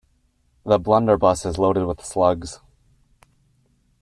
[0.65, 2.59] The blunderbuss is loaded with slugs.